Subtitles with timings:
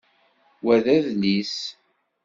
[0.63, 1.55] Wa d adlis.